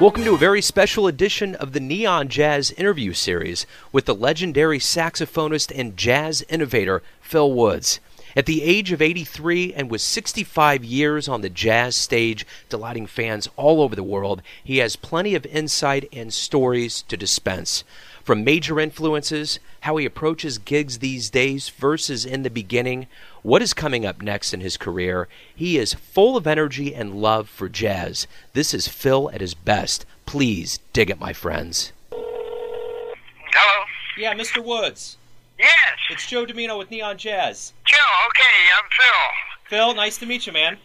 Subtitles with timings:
[0.00, 4.78] Welcome to a very special edition of the Neon Jazz interview series with the legendary
[4.78, 8.00] saxophonist and jazz innovator Phil Woods.
[8.34, 13.50] At the age of 83 and with 65 years on the jazz stage, delighting fans
[13.56, 17.84] all over the world, he has plenty of insight and stories to dispense.
[18.30, 23.08] From major influences, how he approaches gigs these days versus in the beginning,
[23.42, 27.48] what is coming up next in his career, he is full of energy and love
[27.48, 28.28] for jazz.
[28.52, 30.06] This is Phil at his best.
[30.26, 31.90] Please dig it, my friends.
[32.12, 33.84] Hello?
[34.16, 34.64] Yeah, Mr.
[34.64, 35.16] Woods.
[35.58, 35.98] Yes.
[36.08, 37.72] It's Joe Dimino with Neon Jazz.
[37.84, 37.96] Joe,
[38.28, 39.76] okay, I'm Phil.
[39.76, 40.78] Phil, nice to meet you, man.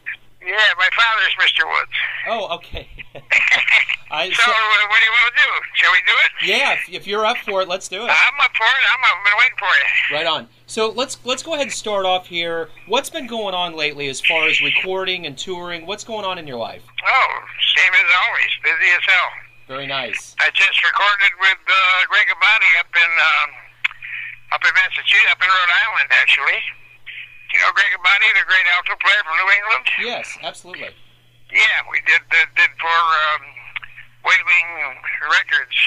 [0.43, 1.63] Yeah, my father's Mr.
[1.67, 1.91] Woods.
[2.27, 2.89] Oh, okay.
[4.15, 5.49] I, so, uh, what do you want to do?
[5.75, 6.31] Shall we do it?
[6.47, 8.07] Yeah, if, if you're up for it, let's do it.
[8.07, 8.83] I'm up for it.
[8.87, 10.15] I'm, I've been waiting for you.
[10.15, 10.47] Right on.
[10.67, 12.69] So let's let's go ahead and start off here.
[12.87, 15.85] What's been going on lately as far as recording and touring?
[15.85, 16.81] What's going on in your life?
[17.03, 17.33] Oh,
[17.75, 18.51] same as always.
[18.63, 19.29] Busy as hell.
[19.67, 20.35] Very nice.
[20.39, 23.49] I just recorded with uh, Greg Abate up in um,
[24.55, 26.59] up in Massachusetts, up in Rhode Island, actually.
[27.51, 29.85] You know Greg Abate, the great alto player from New England?
[29.99, 30.95] Yes, absolutely.
[31.51, 32.99] Yeah, we did did, did for
[33.35, 33.43] um,
[34.25, 34.69] Wailing
[35.29, 35.79] Records.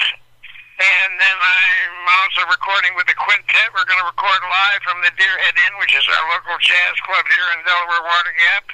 [0.79, 3.67] And then I'm also recording with the quintet.
[3.75, 6.95] We're going to record live from the Deer Head Inn, which is our local jazz
[7.03, 8.71] club here in Delaware Water Gap.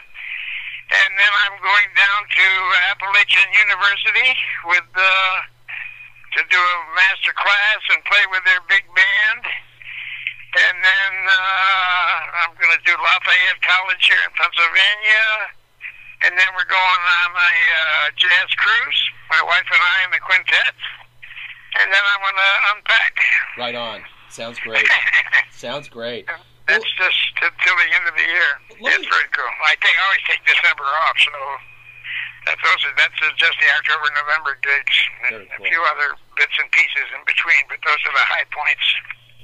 [0.85, 2.47] And then I'm going down to
[2.93, 4.37] Appalachian University
[4.69, 5.35] with uh,
[6.37, 9.43] to do a master class and play with their big band.
[10.61, 12.13] And then uh,
[12.45, 15.54] I'm going to do Lafayette College here in Pennsylvania.
[16.25, 20.23] And then we're going on a uh, jazz cruise, my wife and I and the
[20.25, 20.73] quintet.
[21.81, 23.13] And then I'm going to unpack.
[23.57, 24.01] Right on.
[24.33, 24.87] Sounds great.
[25.51, 26.25] Sounds great.
[26.67, 28.51] That's well, just until the end of the year.
[28.89, 29.11] That's me...
[29.11, 29.53] very cool.
[29.69, 31.31] I take I always take December off, so
[32.49, 34.97] that's also that's just the October November gigs
[35.29, 35.65] and cool.
[35.65, 38.87] a few other bits and pieces in between, but those are the high points.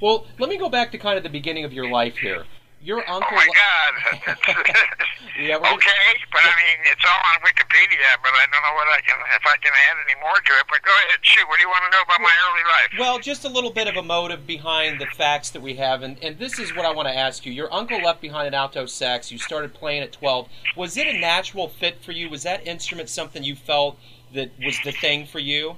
[0.02, 2.44] Well, let me go back to kind of the beginning of your life here.
[2.82, 3.30] Your uncle.
[3.30, 4.34] Oh my God.
[5.38, 5.56] yeah.
[5.56, 9.18] okay, but I mean, it's all on Wikipedia, but I don't know what I can
[9.36, 10.66] if I can add any more to it.
[10.68, 11.48] But go ahead, shoot.
[11.48, 12.90] What do you want to know about my early life?
[12.98, 16.18] Well, just a little bit of a motive behind the facts that we have, and
[16.22, 17.52] and this is what I want to ask you.
[17.52, 19.30] Your uncle left behind an alto sax.
[19.30, 20.48] You started playing at 12.
[20.76, 22.28] Was it a natural fit for you?
[22.28, 23.98] Was that instrument something you felt
[24.34, 25.76] that was the thing for you?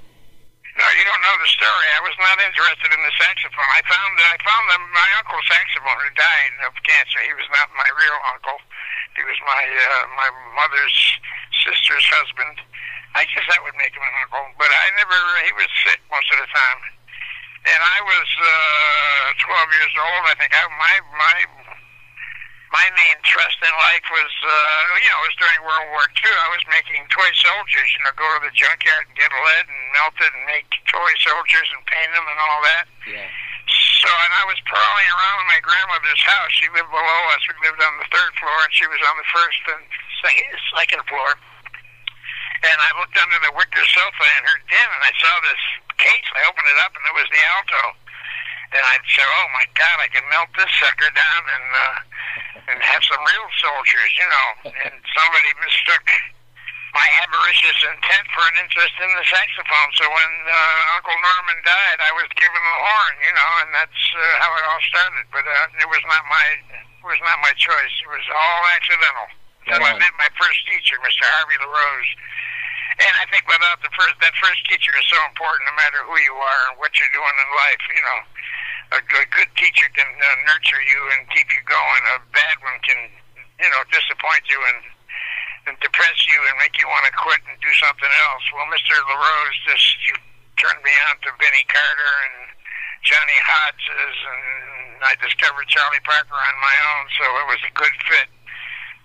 [0.75, 1.87] No, you don't know the story.
[1.95, 3.71] I was not interested in the saxophone.
[3.79, 7.23] I found I found them, my uncle saxophone who died of cancer.
[7.23, 8.59] He was not my real uncle.
[9.15, 10.99] He was my uh, my mother's
[11.63, 12.59] sister's husband.
[13.15, 15.17] I guess that would make him an uncle, but I never.
[15.47, 16.81] He was sick most of the time,
[17.71, 20.23] and I was uh, 12 years old.
[20.27, 21.37] I think I, my my
[22.75, 26.27] my main trust in life was, uh, you know, it was during World War II.
[26.27, 29.83] I was making toy soldiers, you know, go to the junkyard and get lead and
[29.95, 32.85] melt it and make toy soldiers and paint them and all that.
[33.07, 33.31] Yeah.
[34.05, 36.53] So, and I was prowling around in my grandmother's house.
[36.61, 37.41] She lived below us.
[37.49, 39.81] We lived on the third floor, and she was on the first and
[40.77, 41.33] second floor.
[42.69, 45.63] And I looked under the wicker sofa in her den, and I saw this
[45.97, 46.29] case.
[46.37, 47.83] I opened it up, and it was the alto.
[48.77, 51.99] And I said, "Oh my God, I can melt this sucker down and uh,
[52.77, 54.49] and have some real soldiers, you know."
[54.85, 56.05] And somebody mistook
[56.95, 59.91] my avaricious intent for an interest in the saxophone.
[59.99, 64.03] So when uh, Uncle Norman died, I was given the horn, you know, and that's
[64.15, 65.27] uh, how it all started.
[65.35, 67.95] But uh, it was not my it was not my choice.
[67.99, 69.29] It was all accidental.
[69.67, 71.25] Until I met my first teacher, Mr.
[71.25, 72.11] Harvey LaRose.
[72.95, 76.15] And I think without the first that first teacher is so important, no matter who
[76.23, 77.83] you are and what you're doing in life.
[77.91, 78.19] You know,
[78.95, 82.03] a, a good teacher can uh, nurture you and keep you going.
[82.15, 83.11] A bad one can,
[83.59, 84.95] you know, disappoint you and
[85.67, 88.45] and depress you and make you want to quit and do something else.
[88.53, 88.95] Well, Mr.
[89.01, 89.89] LaRose just
[90.61, 92.53] turned me on to Benny Carter and
[93.05, 97.95] Johnny Hodges, and I discovered Charlie Parker on my own, so it was a good
[98.09, 98.29] fit.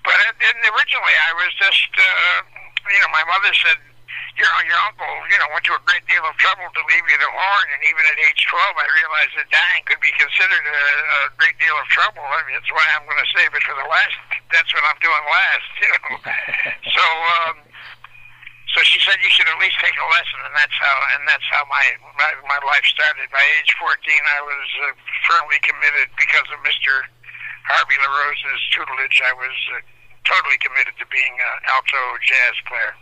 [0.08, 2.40] But it, originally, I was just, uh,
[2.88, 3.80] you know, my mother said,
[4.40, 7.18] your your uncle, you know, went to a great deal of trouble to leave you
[7.20, 10.82] the horn, and even at age 12, I realized that dying could be considered a,
[11.28, 12.24] a great deal of trouble.
[12.24, 14.16] I mean, that's why I'm going to save it for the last.
[14.48, 16.16] That's what I'm doing last, you know.
[16.88, 17.06] so,
[17.44, 17.56] um,
[18.72, 21.48] so she said you should at least take a lesson, and that's how and that's
[21.50, 21.82] how my
[22.14, 23.26] my, my life started.
[23.34, 24.94] By age 14, I was uh,
[25.26, 27.10] firmly committed because of Mr.
[27.74, 29.18] Harvey LaRose's tutelage.
[29.26, 29.82] I was uh,
[30.30, 32.94] totally committed to being an alto jazz player.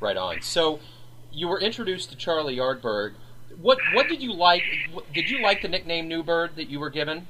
[0.00, 0.40] Right on.
[0.40, 0.80] So
[1.28, 3.20] you were introduced to Charlie Yardbird.
[3.60, 4.64] What what did you like?
[5.12, 7.28] Did you like the nickname Newbird that you were given?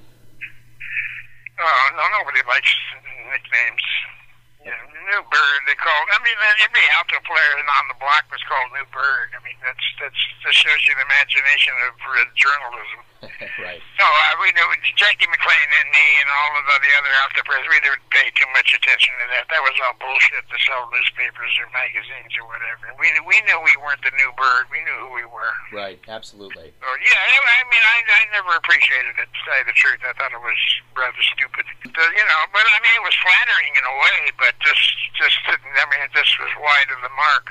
[1.59, 2.71] Oh no, nobody likes
[3.27, 3.83] nicknames.
[4.61, 4.77] Yeah,
[5.09, 6.07] New Bird, they called.
[6.13, 9.33] I mean, every alto player on the block was called New Bird.
[9.33, 13.01] I mean, that's that's that shows you the imagination of uh, journalism.
[13.65, 13.81] right.
[14.01, 14.65] No, uh, we knew
[14.97, 17.69] Jackie McLean and me and all of the other alto players.
[17.69, 19.49] We didn't pay too much attention to that.
[19.53, 22.93] That was all bullshit to sell newspapers or magazines or whatever.
[22.97, 24.69] We we knew we weren't the New Bird.
[24.73, 25.53] We knew who we were.
[25.73, 26.01] Right.
[26.09, 26.73] Absolutely.
[26.81, 29.29] So yeah, I mean, I I never appreciated it.
[29.29, 30.61] To tell you the truth, I thought it was
[30.97, 31.65] rather stupid.
[31.93, 35.39] Uh, you know, but I mean, it was flattering in a way, but just just
[35.47, 35.71] didn't.
[35.71, 37.47] I mean, it just was wide of the mark.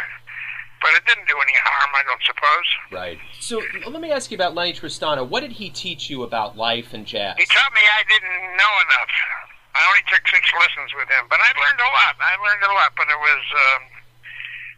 [0.80, 2.68] But it didn't do any harm, I don't suppose.
[2.88, 3.20] Right.
[3.44, 3.60] So
[3.92, 5.28] let me ask you about Lennie Tristano.
[5.28, 7.36] What did he teach you about life and jazz?
[7.36, 9.14] He taught me I didn't know enough.
[9.76, 12.16] I only took six lessons with him, but I learned a lot.
[12.24, 13.44] I learned a lot, but it was.
[13.44, 13.82] Um,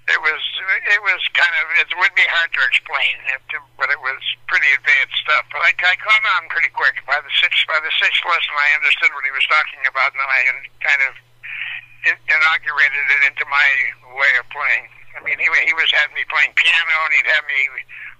[0.10, 0.42] it was
[0.90, 3.16] it was kind of it would be hard to explain,
[3.78, 4.20] but it was
[4.50, 5.46] pretty advanced stuff.
[5.54, 6.98] But I, I caught on pretty quick.
[7.06, 10.20] By the sixth by the sixth lesson, I understood what he was talking about, and
[10.20, 10.42] then I
[10.82, 11.14] kind of
[12.06, 13.70] inaugurated it into my
[14.18, 14.86] way of playing.
[15.18, 17.62] I mean, he he was having me playing piano, and he'd have me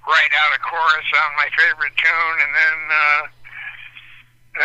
[0.06, 3.22] write out a chorus on my favorite tune, and then uh,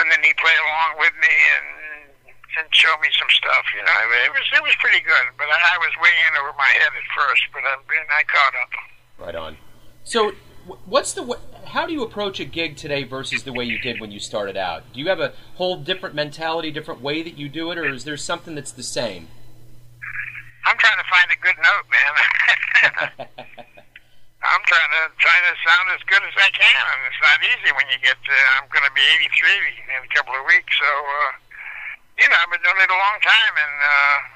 [0.00, 1.66] and then he'd play along with me and
[2.56, 3.64] and show me some stuff.
[3.76, 6.52] You know, it was it was pretty good, but I, I was way in over
[6.56, 8.72] my head at first, but I, and I caught up.
[9.20, 9.56] Right on.
[10.04, 10.32] So,
[10.86, 14.10] what's the how do you approach a gig today versus the way you did when
[14.10, 14.84] you started out?
[14.92, 18.04] Do you have a whole different mentality, different way that you do it, or is
[18.04, 19.28] there something that's the same?
[20.66, 22.12] I'm trying to find a good note, man.
[24.46, 27.70] I'm trying to trying to sound as good as I can, and it's not easy
[27.74, 28.18] when you get.
[28.18, 31.30] Uh, I'm going to be 83 in a couple of weeks, so uh,
[32.18, 34.35] you know I've been doing it a long time, and uh,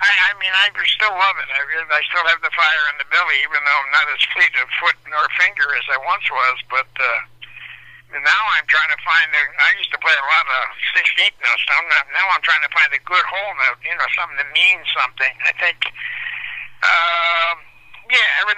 [0.00, 1.48] I, I mean I still love it.
[1.52, 1.62] I
[1.92, 4.68] I still have the fire in the belly, even though I'm not as fleet of
[4.80, 6.90] foot nor finger as I once was, but.
[6.96, 7.28] Uh,
[8.10, 9.30] now I'm trying to find.
[9.30, 11.62] I used to play a lot of 16th notes.
[11.70, 13.78] Now I'm, not, now I'm trying to find a good whole note.
[13.86, 15.30] You know, something that means something.
[15.46, 15.78] I think.
[16.82, 17.49] Yeah,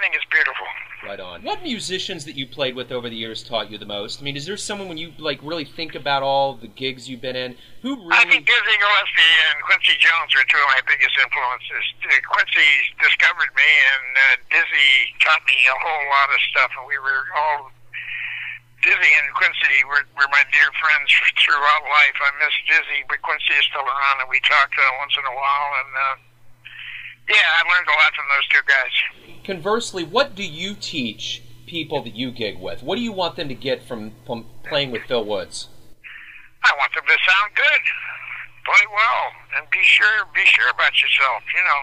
[0.03, 0.67] everything is beautiful.
[1.03, 1.43] Right on.
[1.43, 4.21] What musicians that you played with over the years taught you the most?
[4.21, 7.21] I mean, is there someone when you like really think about all the gigs you've
[7.21, 8.15] been in who really?
[8.15, 11.83] I think Dizzy Gillespie and Quincy Jones are two of my biggest influences.
[12.07, 12.69] Quincy
[13.03, 17.23] discovered me, and uh, Dizzy taught me a whole lot of stuff, and we were
[17.35, 17.71] all
[18.79, 21.07] Dizzy and Quincy were, were my dear friends
[21.39, 22.17] throughout life.
[22.19, 25.35] I miss Dizzy, but Quincy is still around, and we talk uh, once in a
[25.35, 25.69] while.
[25.83, 26.15] And uh,
[27.29, 29.43] yeah, I learned a lot from those two guys.
[29.43, 32.83] Conversely, what do you teach people that you gig with?
[32.83, 35.69] What do you want them to get from, from playing with Phil Woods?
[36.63, 37.83] I want them to sound good,
[38.63, 39.23] play well,
[39.59, 41.43] and be sure be sure about yourself.
[41.51, 41.79] You know,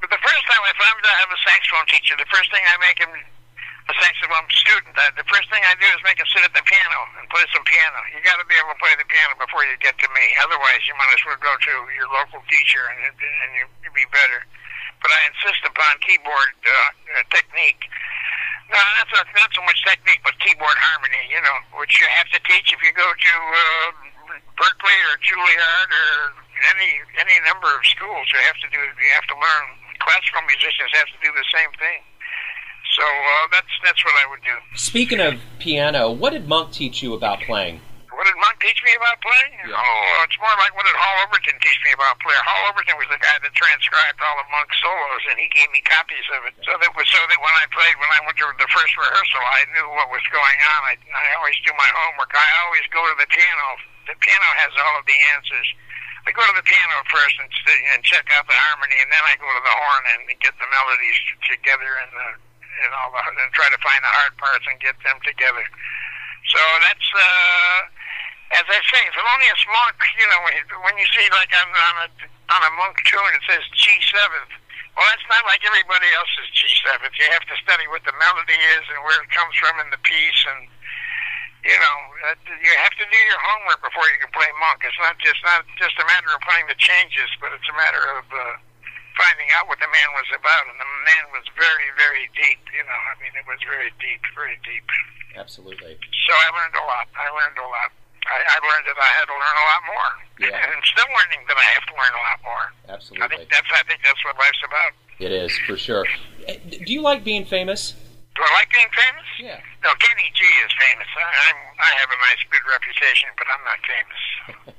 [0.00, 2.78] but the first time if I'm to have a saxophone teacher, the first thing I
[2.78, 3.10] make him
[3.86, 6.64] a saxophone student, uh, the first thing I do is make him sit at the
[6.66, 7.98] piano and play some piano.
[8.10, 10.26] You got to be able to play the piano before you get to me.
[10.42, 14.06] Otherwise, you might as well go to your local teacher and and you would be
[14.10, 14.42] better.
[14.98, 17.86] But I insist upon keyboard uh, uh, technique.
[18.66, 19.06] No, not
[19.38, 21.22] not so much technique, but keyboard harmony.
[21.30, 23.88] You know, which you have to teach if you go to uh,
[24.58, 26.34] Berklee or Juilliard or
[26.74, 26.90] any
[27.22, 28.26] any number of schools.
[28.34, 28.82] You have to do.
[28.82, 29.66] You have to learn.
[30.02, 32.02] Classical musicians have to do the same thing.
[32.96, 34.56] So uh, that's that's what I would do.
[34.72, 37.84] Speaking of piano, what did Monk teach you about playing?
[38.08, 39.68] What did Monk teach me about playing?
[39.68, 39.76] Yeah.
[39.76, 42.40] Oh, it's more like what did Hall Overton teach me about playing.
[42.48, 45.84] Hall Overton was the guy that transcribed all of Monk's solos, and he gave me
[45.84, 46.56] copies of it.
[46.64, 49.44] So that was so that when I played, when I went to the first rehearsal,
[49.44, 50.80] I knew what was going on.
[50.88, 52.32] I, I always do my homework.
[52.32, 53.66] I always go to the piano.
[54.08, 55.68] The piano has all of the answers.
[56.24, 57.52] I go to the piano first and,
[57.92, 60.68] and check out the harmony, and then I go to the horn and get the
[60.72, 62.28] melodies together and the
[62.84, 65.64] and all the and try to find the hard parts and get them together.
[66.52, 67.78] So that's uh,
[68.60, 69.98] as I say, Thelonious Monk.
[70.20, 70.54] You know, when
[70.86, 72.08] when you see like on, on a
[72.54, 74.52] on a monk tune it says G seventh.
[74.94, 77.12] Well, that's not like everybody else's G seventh.
[77.20, 80.00] You have to study what the melody is and where it comes from in the
[80.00, 80.70] piece, and
[81.66, 81.96] you know,
[82.62, 84.86] you have to do your homework before you can play monk.
[84.86, 88.02] It's not just not just a matter of playing the changes, but it's a matter
[88.14, 88.54] of uh,
[89.16, 92.60] finding out what the man was about, and the man was very, very deep.
[92.72, 94.86] You know, I mean, it was very deep, very deep.
[95.36, 95.96] Absolutely.
[96.28, 97.06] So I learned a lot.
[97.16, 97.90] I learned a lot.
[98.26, 100.10] I, I learned that I had to learn a lot more.
[100.36, 100.60] Yeah.
[100.72, 102.64] And still learning that I have to learn a lot more.
[102.92, 103.24] Absolutely.
[103.24, 104.92] I think that's I think that's what life's about.
[105.20, 106.04] It is for sure.
[106.44, 107.94] Eh, Do you like being famous?
[108.36, 109.28] Do I like being famous?
[109.40, 109.60] Yeah.
[109.80, 111.08] No, Kenny G is famous.
[111.16, 114.22] I, I'm I have a nice good reputation, but I'm not famous.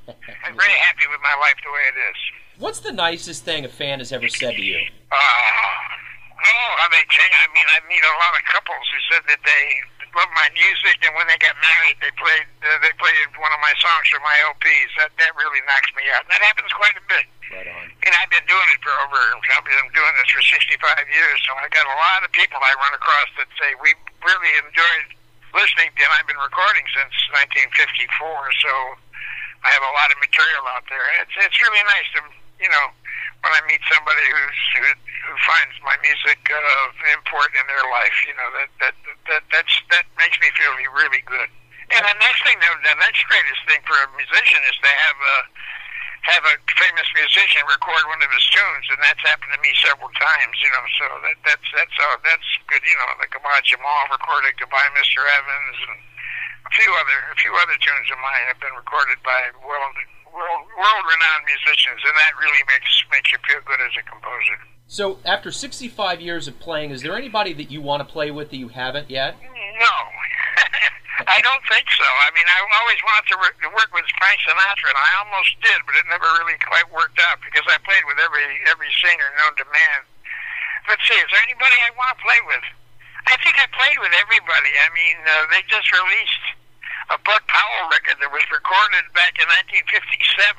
[0.45, 2.19] I'm very happy with my life the way it is.
[2.57, 4.81] What's the nicest thing a fan has ever said to you?
[5.13, 9.41] Uh, oh, I mean, I mean, I meet a lot of couples who said that
[9.45, 9.65] they
[10.17, 13.61] love my music, and when they got married, they played uh, they played one of
[13.61, 14.89] my songs from my LPs.
[14.97, 16.25] That that really knocks me out.
[16.25, 17.29] And that happens quite a bit.
[17.53, 17.93] Right on.
[18.09, 19.21] And I've been doing it for over.
[19.53, 20.81] I've been doing this for 65
[21.13, 23.93] years, so I got a lot of people I run across that say we
[24.25, 25.13] really enjoyed
[25.53, 28.17] listening, and I've been recording since 1954.
[28.65, 28.73] So
[29.61, 31.05] I have a lot of material out there.
[31.21, 32.87] It's it's really nice to you know
[33.43, 34.83] when I meet somebody who's who,
[35.29, 38.17] who finds my music of import in their life.
[38.25, 38.95] You know that that
[39.29, 41.49] that that's that makes me feel really good.
[41.87, 45.37] And the next thing, the, next greatest thing for a musician is to have a
[46.35, 50.11] have a famous musician record one of his tunes, and that's happened to me several
[50.19, 50.55] times.
[50.59, 52.83] You know, so that that's that's uh, that's good.
[52.83, 55.23] You know, the Ahmad Jamal recorded "Goodbye, Mr.
[55.23, 55.99] Evans," and
[56.67, 59.95] a few other a few other tunes of mine have been recorded by world
[60.33, 64.57] world world renowned musicians, and that really makes makes you feel good as a composer.
[64.87, 68.55] So, after 65 years of playing, is there anybody that you want to play with
[68.55, 69.35] that you haven't yet?
[69.35, 69.95] No.
[71.27, 72.07] I don't think so.
[72.07, 75.59] I mean, I always wanted to work, to work with Frank Sinatra, and I almost
[75.59, 79.27] did, but it never really quite worked out because I played with every every singer
[79.35, 79.99] known to man.
[80.87, 82.63] Let's see, is there anybody I want to play with?
[83.27, 84.71] I think I played with everybody.
[84.71, 86.45] I mean, uh, they just released
[87.07, 89.95] a Bud Powell record that was recorded back in 1957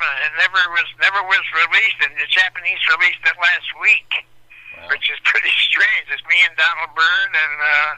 [0.01, 4.25] and never was never was released, and the Japanese released it last week,
[4.73, 4.89] wow.
[4.89, 6.09] which is pretty strange.
[6.09, 7.93] It's me and Donald Byrd and uh,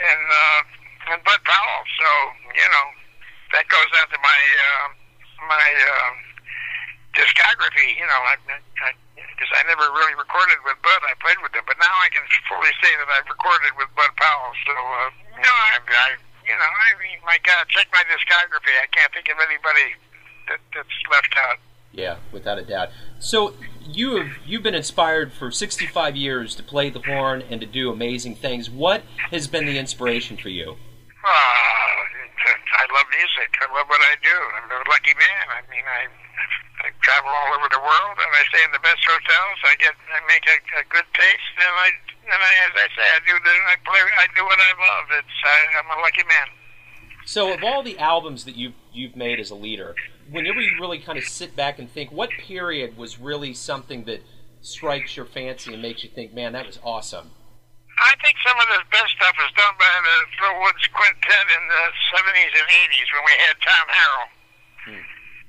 [0.00, 0.60] and uh,
[1.12, 1.84] and Bud Powell.
[2.00, 2.08] So
[2.56, 2.86] you know
[3.52, 4.86] that goes out to my uh,
[5.44, 6.10] my uh,
[7.16, 8.00] discography.
[8.00, 8.36] You know, I.
[8.80, 11.02] I because I never really recorded with Bud.
[11.02, 14.12] I played with him, but now I can fully say that I've recorded with Bud
[14.14, 14.54] Powell.
[14.66, 15.08] So, uh,
[15.42, 16.08] know, I, I
[16.44, 18.74] you know, I mean, my God, check my discography.
[18.82, 19.94] I can't think of anybody
[20.48, 21.58] that, that's left out.
[21.92, 22.88] Yeah, without a doubt.
[23.20, 27.66] So you have you've been inspired for 65 years to play the horn and to
[27.66, 28.70] do amazing things.
[28.70, 30.72] What has been the inspiration for you?
[30.72, 33.52] Uh, I love music.
[33.60, 34.36] I love what I do.
[34.56, 35.44] I'm a lucky man.
[35.52, 36.31] I mean, I I
[37.02, 39.58] travel all over the world, and I stay in the best hotels.
[39.66, 41.88] I get I make a, a good taste, and I
[42.22, 45.04] and I, as I say, I do the, I play I do what I love.
[45.18, 46.48] It's I, I'm a lucky man.
[47.24, 49.94] So, of all the albums that you've you've made as a leader,
[50.30, 54.22] whenever you really kind of sit back and think, what period was really something that
[54.60, 57.30] strikes your fancy and makes you think, man, that was awesome?
[58.02, 61.64] I think some of the best stuff was done by the Phil Woods Quintet in
[61.68, 64.41] the 70s and 80s when we had Tom Harrell.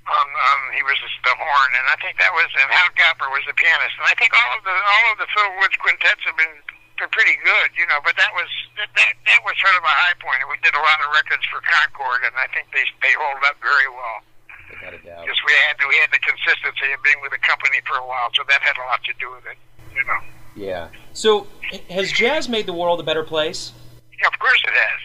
[0.04, 0.12] Hmm.
[0.12, 3.44] On, on he was the horn, and I think that was and Hal Galper was
[3.48, 6.36] the pianist, and I think all of the all of the Phil Woods quintets have
[6.36, 6.56] been
[7.00, 8.04] been pretty good, you know.
[8.04, 10.76] But that was that, that that was sort of a high point, and we did
[10.76, 14.20] a lot of records for Concord, and I think they they hold up very well.
[14.84, 18.28] Because we had we had the consistency of being with the company for a while,
[18.36, 19.58] so that had a lot to do with it,
[19.96, 20.20] you know.
[20.56, 20.90] Yeah.
[21.14, 21.48] So,
[21.90, 23.72] has jazz made the world a better place?
[24.20, 25.02] Yeah, of course it has.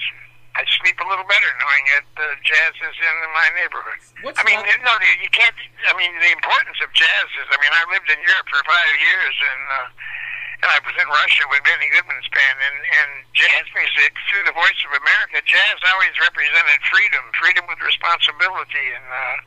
[0.59, 4.03] I sleep a little better knowing that uh, jazz is in my neighborhood.
[4.27, 4.83] What's I mean, that?
[4.83, 4.91] no,
[5.23, 5.55] you can't.
[5.87, 7.47] I mean, the importance of jazz is.
[7.47, 11.07] I mean, I lived in Europe for five years, and uh, and I was in
[11.07, 15.39] Russia with Benny Goodman's band, and and jazz music through the Voice of America.
[15.47, 19.07] Jazz always represented freedom, freedom with responsibility, and.
[19.07, 19.39] uh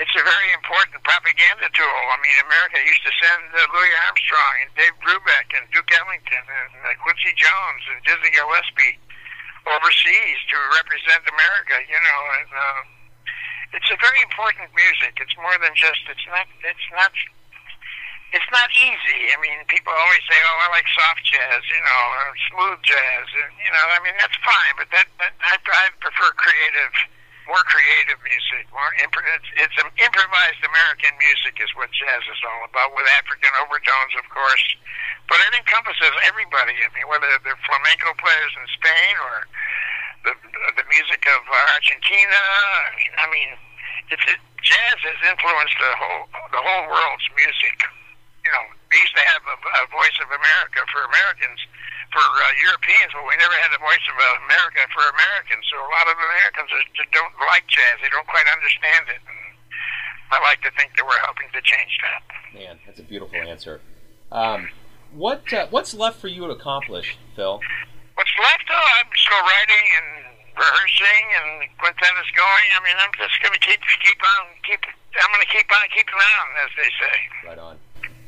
[0.00, 2.00] it's a very important propaganda tool.
[2.10, 6.42] I mean, America used to send uh, Louis Armstrong and Dave Brubeck and Duke Ellington
[6.48, 8.96] and uh, Quincy Jones and Dizzy Gillespie
[9.66, 12.80] overseas to represent America, you know, and uh,
[13.72, 15.16] it's a very important music.
[15.22, 16.02] It's more than just.
[16.10, 16.46] It's not.
[16.64, 17.12] It's not.
[18.32, 19.28] It's not easy.
[19.28, 23.26] I mean, people always say, "Oh, I like soft jazz," you know, or smooth jazz,
[23.44, 24.74] and you know, I mean, that's fine.
[24.76, 26.92] But that, that I, I prefer creative,
[27.48, 28.68] more creative music.
[28.72, 33.08] More imp- it's, it's an improvised American music is what jazz is all about, with
[33.20, 34.64] African overtones, of course
[35.32, 36.76] but it encompasses everybody.
[36.76, 39.48] I mean, whether they're flamenco players in Spain or
[40.28, 40.32] the
[40.76, 41.40] the music of
[41.72, 42.40] Argentina.
[43.16, 43.56] I mean,
[44.12, 47.80] it's it, jazz has influenced the whole the whole world's music.
[48.44, 51.64] You know, we used to have a, a voice of America for Americans,
[52.12, 55.64] for uh, Europeans, but we never had a voice of America for Americans.
[55.72, 59.22] So a lot of Americans are, don't like jazz; they don't quite understand it.
[59.24, 59.40] And
[60.28, 62.20] I like to think that we're helping to change that.
[62.52, 63.80] Man, that's a beautiful answer.
[64.28, 64.68] Um,
[65.14, 67.60] what uh, what's left for you to accomplish, Phil?
[68.14, 68.64] What's left?
[68.70, 70.08] Oh, I'm still writing and
[70.56, 72.66] rehearsing, and quintet is going.
[72.76, 74.80] I mean, I'm just going to keep keep on keep.
[74.84, 77.48] I'm going to keep on keeping on, as they say.
[77.48, 77.76] Right on.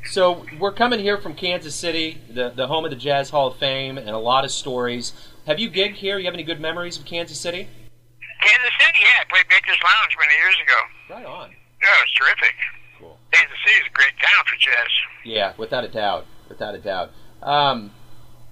[0.05, 3.57] So we're coming here from Kansas City, the the home of the Jazz Hall of
[3.57, 5.13] Fame, and a lot of stories.
[5.47, 6.19] Have you gigged here?
[6.19, 7.69] You have any good memories of Kansas City?
[8.41, 9.23] Kansas City, yeah.
[9.23, 11.17] I played Baker's Lounge many years ago.
[11.17, 11.51] Right on.
[11.51, 12.55] Yeah, it's terrific.
[12.99, 13.19] Cool.
[13.33, 14.91] Kansas City is a great town for jazz.
[15.25, 17.11] Yeah, without a doubt without a doubt.
[17.43, 17.93] Um,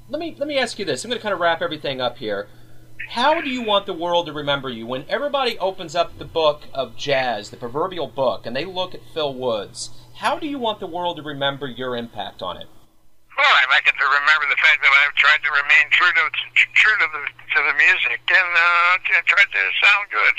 [0.09, 1.05] let me let me ask you this.
[1.05, 2.49] I'm going to kind of wrap everything up here.
[3.11, 4.87] How do you want the world to remember you?
[4.87, 9.01] When everybody opens up the book of jazz, the proverbial book, and they look at
[9.13, 12.69] Phil Woods, how do you want the world to remember your impact on it?
[13.37, 16.25] Well, I'd like it to remember the fact that I've tried to remain true to
[16.77, 20.37] true to the to the music and uh, tried to sound good.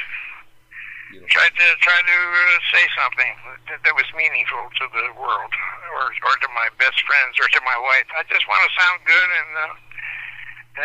[1.13, 1.29] Beautiful.
[1.29, 3.33] Tried to try to uh, say something
[3.69, 5.53] that, that was meaningful to the world,
[5.93, 8.09] or or to my best friends, or to my wife.
[8.17, 9.77] I just want to sound good and uh,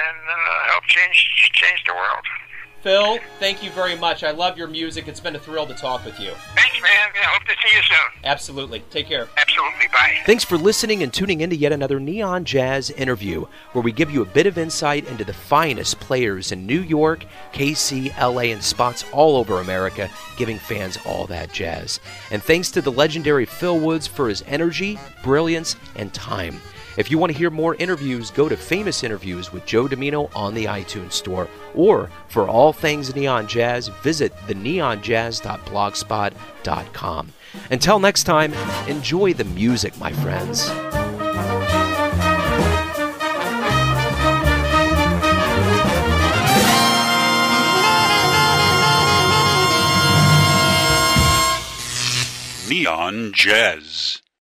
[0.05, 1.17] and uh, help change
[1.57, 2.29] change the world.
[2.85, 4.23] Phil, thank you very much.
[4.23, 5.09] I love your music.
[5.09, 6.37] It's been a thrill to talk with you.
[6.53, 7.09] Thanks, man.
[7.15, 8.25] I hope to see you soon.
[8.25, 8.81] Absolutely.
[8.91, 9.29] Take care.
[9.37, 9.89] Absolutely.
[9.93, 10.19] Bye.
[10.27, 14.11] Thanks for listening and tuning in to yet another Neon Jazz interview, where we give
[14.11, 18.63] you a bit of insight into the finest players in New York, KC, LA, and
[18.63, 22.01] spots all over America, giving fans all that jazz.
[22.31, 26.61] And thanks to the legendary Phil Woods for his energy, brilliance, and time.
[26.99, 30.53] If you want to hear more interviews, go to Famous Interviews with Joe Dimino on
[30.53, 31.47] the iTunes Store.
[31.77, 37.33] Or for all things Neon Jazz, visit theneonjazz.blogspot.com.
[37.71, 38.53] Until next time,
[38.89, 40.69] enjoy the music, my friends.
[52.69, 54.21] Neon Jazz.